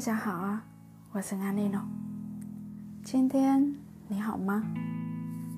[0.00, 0.64] 大家好啊，
[1.12, 1.78] 我是安妮诺。
[3.04, 3.76] 今天
[4.08, 4.64] 你好吗？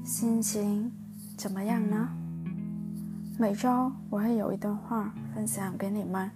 [0.04, 0.90] 心情
[1.36, 2.08] 怎么样呢？
[3.38, 6.28] 每周我会有一段话分享给你们。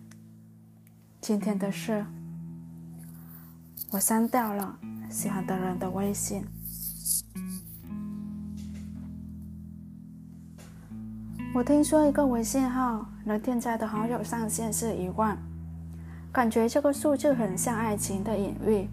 [1.20, 2.06] 今天的事，
[3.90, 4.78] 我删掉了
[5.10, 6.44] 喜欢的人的微信。
[11.52, 15.36] 我听说一个微信号能添加的好友上限是一万。
[16.36, 18.86] 感觉这个数字很像爱情的隐喻，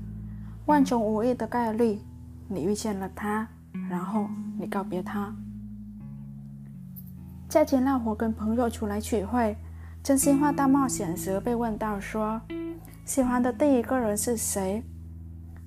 [0.66, 2.00] 万中无一的概率，
[2.48, 3.46] 你遇见了他，
[3.90, 5.36] 然后你告别他。
[7.50, 9.58] 假期那我跟朋友出来聚会，
[10.02, 12.40] 真心话大冒险时被问到说，
[13.04, 14.82] 喜欢的第一个人是谁？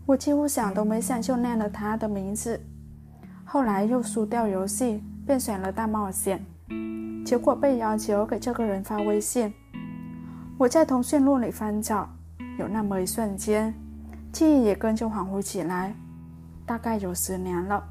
[0.06, 2.58] 我几乎想都没想就念了他的名字。
[3.44, 6.42] 后来又输掉游戏，便选了大冒险，
[7.22, 9.52] 结果被要求给这个人发微信。
[10.58, 12.08] 我在通讯录里翻找，
[12.58, 13.74] 有那么一瞬间，
[14.32, 15.94] 记忆也跟着恍惚起来。
[16.64, 17.84] 大概有十年了，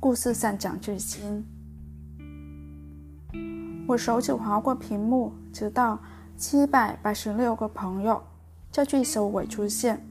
[0.00, 1.46] 故事上讲至今。
[3.86, 5.98] 我手指划过屏幕，直到
[6.38, 8.22] 七百八十六个朋友
[8.72, 10.02] 这句收尾出现，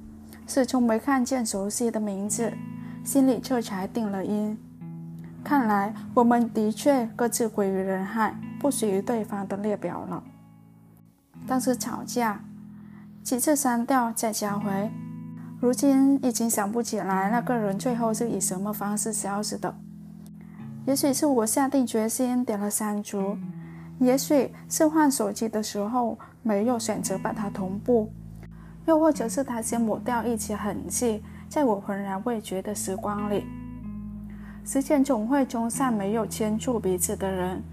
[0.45, 2.53] 始终没看见熟悉的名字，
[3.03, 4.55] 心里这才定了音。
[5.43, 10.23] 看来我们的确各自归于人海，不属于对方的列表了。
[11.49, 12.39] 当时吵架，
[13.23, 14.91] 几次删掉再加回，
[15.59, 19.75] 如今已经想不起来那个人最后是以什么方式消失的。
[20.85, 23.35] 也许是我下定决心点了删除，
[23.97, 28.13] 也许是换手机的时候没有选择把它同步，
[28.85, 33.47] 又或者是他先抹掉一些痕迹，在我浑然未觉的时光里。
[34.63, 37.63] 时间总会冲散没有牵住彼此的人。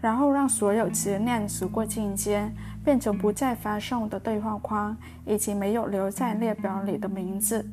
[0.00, 7.68] 然后让所有执念逐过境迁，变成不再发送的对话框，以及没有留在列表里的名字。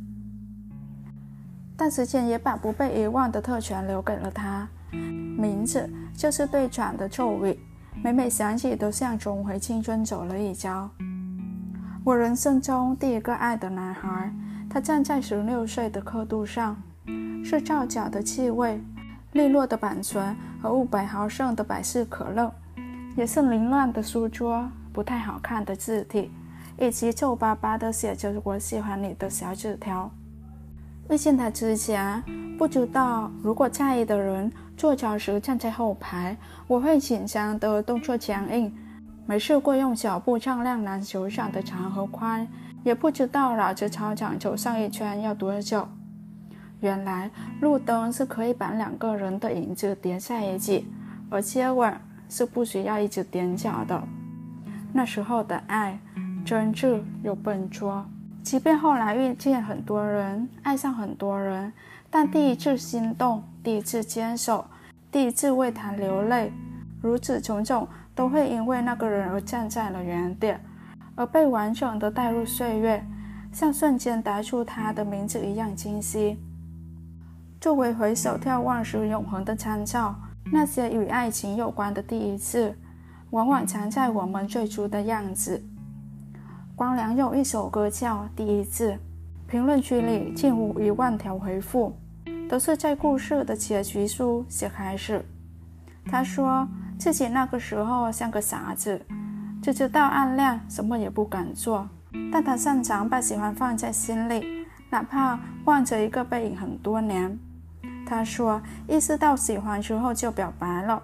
[1.77, 4.67] 但时间也把不被遗忘的特权留给了他。
[4.91, 7.57] 名字就是对转的咒语，
[8.03, 10.89] 每每想起都像重回青春走了一遭。
[12.03, 14.33] 我人生中第一个爱的男孩，
[14.69, 16.81] 他站在十六岁的刻度上，
[17.43, 18.81] 是皂角的气味。
[19.37, 22.51] 利落的板唇和五百毫升的百事可乐，
[23.15, 26.31] 也是凌乱的书桌、不太好看的字体，
[26.79, 30.09] 以及皱巴巴的写着“我喜欢你”的小纸条。
[31.11, 32.21] 遇见他之前，
[32.57, 38.75] 不知道如果在意的人坐轿时站在后排，我会紧张的动作僵硬。
[39.27, 42.47] 没试过用脚步丈量篮球场的长和宽，
[42.83, 45.87] 也不知道绕着操场走上一圈要多久。
[46.79, 47.29] 原来
[47.61, 50.87] 路灯是可以把两个人的影子叠在一起，
[51.29, 51.93] 而接吻
[52.29, 54.01] 是不需要一直踮脚的。
[54.93, 55.99] 那时候的爱，
[56.45, 58.05] 真挚又笨拙。
[58.43, 61.73] 即便后来遇见很多人，爱上很多人，
[62.09, 64.65] 但第一次心动，第一次坚守，
[65.11, 66.51] 第一次为他流泪，
[67.01, 70.63] 如此种种，都会因为那个人而站在了原点，
[71.15, 73.03] 而被完整的带入岁月，
[73.51, 76.39] 像瞬间答出他的名字一样清晰。
[77.59, 80.15] 作为回首眺望时永恒的参照，
[80.51, 82.77] 那些与爱情有关的第一次，
[83.31, 85.63] 往往藏在我们最初的样子。
[86.75, 88.91] 光良有一首歌叫《第一次》，
[89.47, 91.97] 评论区里近乎一万条回复，
[92.47, 95.25] 都是在故事的结局处写开始。
[96.05, 96.67] 他说
[96.99, 99.01] 自己那个时候像个傻子，
[99.63, 101.89] 只知道暗恋，什么也不敢做。
[102.31, 104.45] 但他擅长把喜欢放在心里，
[104.91, 107.37] 哪怕望着一个背影很多年。
[108.07, 111.03] 他说：“意识到喜欢之后就表白了，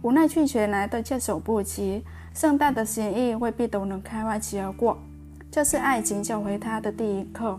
[0.00, 2.04] 无奈拒绝来的措手不及。
[2.32, 4.96] 盛大的心意未必都能开花结果，
[5.50, 7.58] 这是爱情教会他的第一课。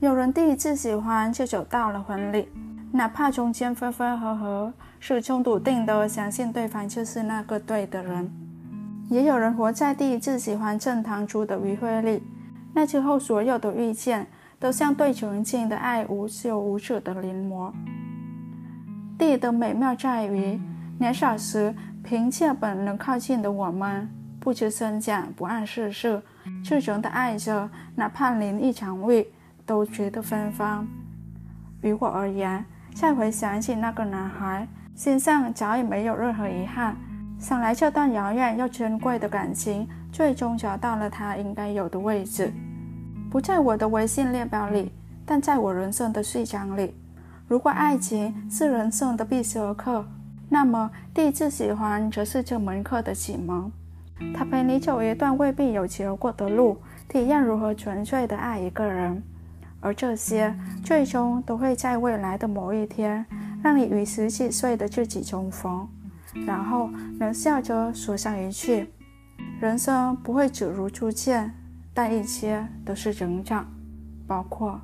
[0.00, 2.48] 有人第一次喜欢就走到了婚礼，
[2.90, 8.28] 哪怕中间分分合合，始终笃定的相信对方就是那个对的人。
[9.08, 12.22] 也有人活在第一次喜欢正堂出的余晖里，
[12.74, 14.26] 那之后所有的遇见。”
[14.62, 17.72] 都像对纯净的爱无休无止的临摹。
[19.18, 20.56] 地的美妙在于，
[21.00, 21.74] 年少时
[22.04, 26.22] 凭借本能靠近的我们，不知真假，不谙世事，
[26.62, 29.26] 赤诚的爱着，哪怕淋一场雨，
[29.66, 30.86] 都觉得芬芳。
[31.80, 32.64] 于我而言，
[32.94, 36.96] 再回想起那个男孩，心上早已没有任何遗憾。
[37.36, 42.52] 想来这段遥远又珍贵的感情，最终找到了他应该有的位置。
[43.32, 44.92] 不在我的微信列表里，
[45.24, 46.94] 但在我人生的序章里。
[47.48, 50.04] 如果爱情是人生的必修课，
[50.50, 53.72] 那么第一次喜欢则是这门课的启蒙。
[54.34, 56.76] 他陪你走一段未必有结果的路，
[57.08, 59.22] 体验如何纯粹的爱一个人，
[59.80, 63.24] 而这些最终都会在未来的某一天，
[63.62, 65.88] 让你与十几岁的自己重逢，
[66.46, 68.92] 然后能笑着说上一句
[69.58, 71.54] ：“人生不会只如初见，
[71.94, 73.66] 但一切都是成长，
[74.26, 74.80] 包括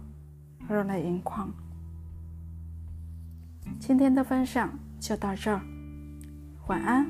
[0.69, 1.51] 热泪盈眶。”
[3.81, 5.61] 今天的分享就到这儿，
[6.67, 7.07] 晚安，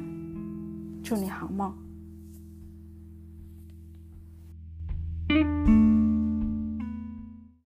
[1.02, 1.87] 祝你好梦。